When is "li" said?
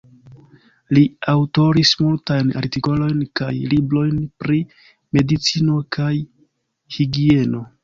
0.97-1.01